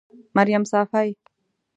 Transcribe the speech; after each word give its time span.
مريم 0.35 0.63
صافۍ 0.71 1.09